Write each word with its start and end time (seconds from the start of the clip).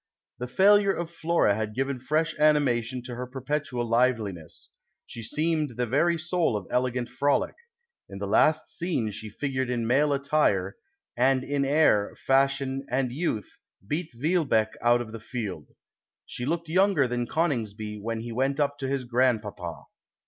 "The 0.39 0.47
failure 0.47 0.91
of 0.93 1.11
Flora 1.11 1.53
had 1.53 1.75
given 1.75 1.99
fresh 1.99 2.33
animation 2.39 3.03
to 3.03 3.13
her 3.13 3.27
perpetual 3.27 3.87
liveliness. 3.87 4.71
She 5.05 5.21
seemed 5.21 5.77
the 5.77 5.85
very 5.85 6.17
soul 6.17 6.57
of 6.57 6.65
elegant 6.71 7.07
frolic. 7.07 7.53
In 8.09 8.17
the 8.17 8.25
last 8.25 8.67
scene 8.67 9.11
she 9.11 9.29
figured 9.29 9.69
in 9.69 9.85
male 9.85 10.11
attire; 10.11 10.75
and 11.15 11.43
in 11.43 11.63
air, 11.63 12.15
fashion, 12.17 12.83
and 12.89 13.11
youth 13.11 13.59
beat 13.85 14.11
Vilkbtcciue 14.19 14.73
out 14.81 15.01
of 15.01 15.09
tiie 15.09 15.21
field. 15.21 15.67
She 16.25 16.47
looked 16.47 16.67
younger 16.69 17.07
than 17.07 17.27
Coningsby 17.27 17.99
when 17.99 18.21
he 18.21 18.31
went 18.31 18.59
up 18.59 18.79
to 18.79 18.87
his 18.87 19.03
grandpapa." 19.03 19.83